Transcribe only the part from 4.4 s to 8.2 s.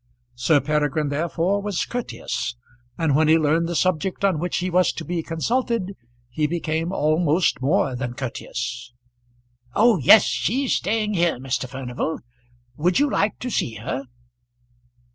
he was to be consulted he became almost more than